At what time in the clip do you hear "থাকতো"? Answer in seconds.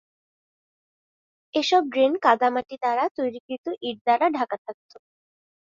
4.65-4.95